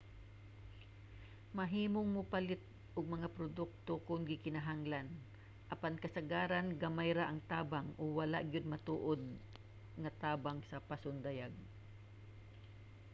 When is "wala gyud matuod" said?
8.17-9.21